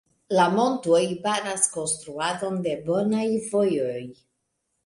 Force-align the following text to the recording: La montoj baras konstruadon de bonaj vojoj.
La 0.35 0.45
montoj 0.53 1.01
baras 1.25 1.69
konstruadon 1.75 2.57
de 2.69 2.73
bonaj 2.89 3.29
vojoj. 3.53 4.03